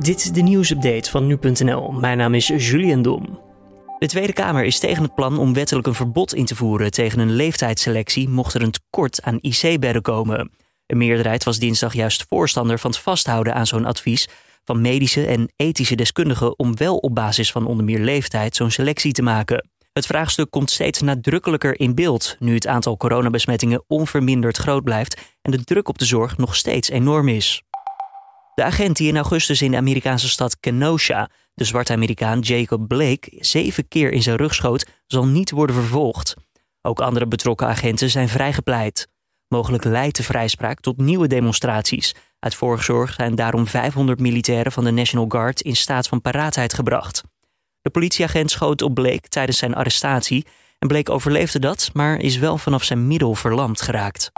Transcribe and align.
Dit 0.00 0.16
is 0.16 0.32
de 0.32 0.40
nieuwsupdate 0.40 1.10
van 1.10 1.26
nu.nl. 1.26 1.92
Mijn 1.92 2.18
naam 2.18 2.34
is 2.34 2.46
Julian 2.46 3.02
Dom. 3.02 3.40
De 3.98 4.06
Tweede 4.06 4.32
Kamer 4.32 4.64
is 4.64 4.78
tegen 4.78 5.02
het 5.02 5.14
plan 5.14 5.38
om 5.38 5.52
wettelijk 5.52 5.86
een 5.86 5.94
verbod 5.94 6.34
in 6.34 6.44
te 6.44 6.56
voeren 6.56 6.90
tegen 6.90 7.18
een 7.18 7.32
leeftijdsselectie 7.32 8.28
mocht 8.28 8.54
er 8.54 8.62
een 8.62 8.70
tekort 8.70 9.22
aan 9.22 9.38
IC-bedden 9.40 10.02
komen. 10.02 10.50
Een 10.86 10.98
meerderheid 10.98 11.44
was 11.44 11.58
dinsdag 11.58 11.94
juist 11.94 12.24
voorstander 12.28 12.78
van 12.78 12.90
het 12.90 13.00
vasthouden 13.00 13.54
aan 13.54 13.66
zo'n 13.66 13.84
advies 13.84 14.28
van 14.64 14.80
medische 14.80 15.26
en 15.26 15.52
ethische 15.56 15.94
deskundigen 15.94 16.58
om 16.58 16.76
wel 16.76 16.96
op 16.96 17.14
basis 17.14 17.52
van 17.52 17.66
onder 17.66 17.84
meer 17.84 18.00
leeftijd 18.00 18.56
zo'n 18.56 18.70
selectie 18.70 19.12
te 19.12 19.22
maken. 19.22 19.68
Het 19.92 20.06
vraagstuk 20.06 20.50
komt 20.50 20.70
steeds 20.70 21.00
nadrukkelijker 21.00 21.80
in 21.80 21.94
beeld 21.94 22.36
nu 22.38 22.54
het 22.54 22.66
aantal 22.66 22.96
coronabesmettingen 22.96 23.84
onverminderd 23.86 24.56
groot 24.56 24.84
blijft 24.84 25.20
en 25.42 25.50
de 25.50 25.64
druk 25.64 25.88
op 25.88 25.98
de 25.98 26.04
zorg 26.04 26.36
nog 26.36 26.56
steeds 26.56 26.90
enorm 26.90 27.28
is. 27.28 27.62
De 28.60 28.66
agent 28.66 28.96
die 28.96 29.08
in 29.08 29.16
augustus 29.16 29.62
in 29.62 29.70
de 29.70 29.76
Amerikaanse 29.76 30.28
stad 30.28 30.60
Kenosha 30.60 31.30
de 31.54 31.64
zwarte 31.64 31.92
Amerikaan 31.92 32.40
Jacob 32.40 32.88
Blake 32.88 33.28
zeven 33.38 33.88
keer 33.88 34.12
in 34.12 34.22
zijn 34.22 34.36
rug 34.36 34.54
schoot, 34.54 34.86
zal 35.06 35.26
niet 35.26 35.50
worden 35.50 35.76
vervolgd. 35.76 36.34
Ook 36.82 37.00
andere 37.00 37.26
betrokken 37.26 37.66
agenten 37.66 38.10
zijn 38.10 38.28
vrijgepleit. 38.28 39.08
Mogelijk 39.48 39.84
leidt 39.84 40.16
de 40.16 40.22
vrijspraak 40.22 40.80
tot 40.80 40.96
nieuwe 40.96 41.26
demonstraties. 41.26 42.14
Uit 42.38 42.54
voorzorg 42.54 43.14
zijn 43.14 43.34
daarom 43.34 43.66
500 43.66 44.20
militairen 44.20 44.72
van 44.72 44.84
de 44.84 44.90
National 44.90 45.26
Guard 45.28 45.60
in 45.60 45.76
staat 45.76 46.08
van 46.08 46.20
paraatheid 46.20 46.74
gebracht. 46.74 47.22
De 47.80 47.90
politieagent 47.90 48.50
schoot 48.50 48.82
op 48.82 48.94
Blake 48.94 49.28
tijdens 49.28 49.58
zijn 49.58 49.74
arrestatie 49.74 50.46
en 50.78 50.88
Blake 50.88 51.12
overleefde 51.12 51.58
dat, 51.58 51.90
maar 51.92 52.18
is 52.18 52.36
wel 52.36 52.58
vanaf 52.58 52.84
zijn 52.84 53.06
middel 53.06 53.34
verlamd 53.34 53.80
geraakt. 53.80 54.30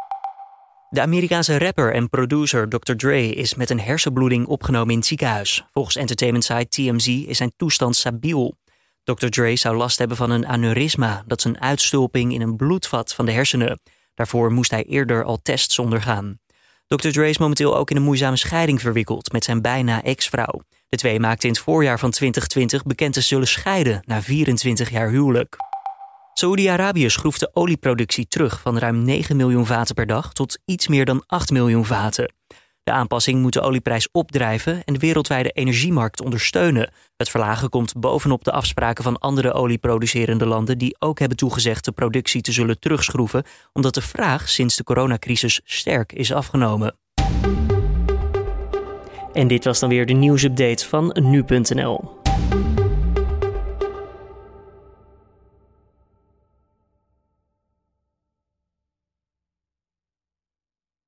De 0.92 1.00
Amerikaanse 1.00 1.58
rapper 1.58 1.94
en 1.94 2.08
producer 2.08 2.68
Dr. 2.68 2.92
Dre 2.92 3.28
is 3.28 3.54
met 3.54 3.70
een 3.70 3.80
hersenbloeding 3.80 4.46
opgenomen 4.46 4.90
in 4.90 4.96
het 4.96 5.06
ziekenhuis. 5.06 5.64
Volgens 5.70 5.96
entertainment 5.96 6.44
site 6.44 6.68
TMZ 6.68 7.06
is 7.06 7.36
zijn 7.36 7.52
toestand 7.56 7.96
stabiel. 7.96 8.56
Dr. 9.04 9.26
Dre 9.26 9.56
zou 9.56 9.76
last 9.76 9.98
hebben 9.98 10.16
van 10.16 10.30
een 10.30 10.46
aneurysma, 10.46 11.22
dat 11.26 11.38
is 11.38 11.44
een 11.44 11.60
uitstulping 11.60 12.32
in 12.34 12.40
een 12.40 12.56
bloedvat 12.56 13.14
van 13.14 13.26
de 13.26 13.32
hersenen. 13.32 13.80
Daarvoor 14.14 14.52
moest 14.52 14.70
hij 14.70 14.84
eerder 14.84 15.24
al 15.24 15.38
tests 15.42 15.78
ondergaan. 15.78 16.38
Dr. 16.86 17.08
Dre 17.08 17.28
is 17.28 17.38
momenteel 17.38 17.76
ook 17.76 17.90
in 17.90 17.96
een 17.96 18.02
moeizame 18.02 18.36
scheiding 18.36 18.80
verwikkeld 18.80 19.32
met 19.32 19.44
zijn 19.44 19.62
bijna 19.62 20.02
ex-vrouw. 20.02 20.62
De 20.88 20.96
twee 20.96 21.20
maakten 21.20 21.48
in 21.48 21.54
het 21.54 21.62
voorjaar 21.62 21.98
van 21.98 22.10
2020 22.10 22.82
bekend 22.82 23.14
te 23.14 23.20
zullen 23.20 23.48
scheiden 23.48 24.02
na 24.06 24.22
24 24.22 24.90
jaar 24.90 25.10
huwelijk. 25.10 25.56
Saoedi-Arabië 26.34 27.10
schroeft 27.10 27.40
de 27.40 27.50
olieproductie 27.52 28.26
terug 28.28 28.60
van 28.60 28.78
ruim 28.78 29.04
9 29.04 29.36
miljoen 29.36 29.66
vaten 29.66 29.94
per 29.94 30.06
dag 30.06 30.32
tot 30.32 30.58
iets 30.64 30.88
meer 30.88 31.04
dan 31.04 31.22
8 31.26 31.50
miljoen 31.50 31.84
vaten. 31.84 32.32
De 32.82 32.92
aanpassing 32.92 33.40
moet 33.40 33.52
de 33.52 33.60
olieprijs 33.60 34.08
opdrijven 34.12 34.84
en 34.84 34.92
de 34.92 34.98
wereldwijde 34.98 35.50
energiemarkt 35.50 36.20
ondersteunen. 36.20 36.92
Het 37.16 37.28
verlagen 37.28 37.68
komt 37.68 37.96
bovenop 37.96 38.44
de 38.44 38.52
afspraken 38.52 39.04
van 39.04 39.18
andere 39.18 39.52
olieproducerende 39.52 40.46
landen 40.46 40.78
die 40.78 40.96
ook 40.98 41.18
hebben 41.18 41.36
toegezegd 41.36 41.84
de 41.84 41.92
productie 41.92 42.42
te 42.42 42.52
zullen 42.52 42.78
terugschroeven, 42.78 43.44
omdat 43.72 43.94
de 43.94 44.02
vraag 44.02 44.48
sinds 44.48 44.76
de 44.76 44.84
coronacrisis 44.84 45.60
sterk 45.64 46.12
is 46.12 46.32
afgenomen. 46.32 46.96
En 49.32 49.48
dit 49.48 49.64
was 49.64 49.80
dan 49.80 49.88
weer 49.88 50.06
de 50.06 50.12
nieuwsupdate 50.12 50.88
van 50.88 51.16
nu.nl. 51.20 52.20